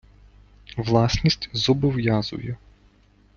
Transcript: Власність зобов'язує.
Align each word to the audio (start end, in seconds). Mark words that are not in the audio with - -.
Власність 0.77 1.49
зобов'язує. 1.53 2.57